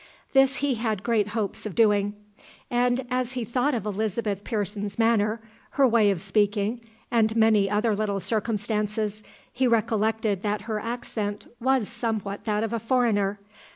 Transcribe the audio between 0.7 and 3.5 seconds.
had great hopes of doing. And as he